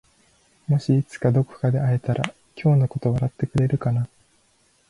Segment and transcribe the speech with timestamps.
[0.67, 4.07] もしいつかどこかで会えたら今日のことを笑ってくれるかな？